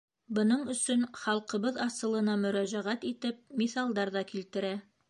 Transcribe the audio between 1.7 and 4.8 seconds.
асылына мөрәжәғәт итеп, миҫалдар ҙа килтерә.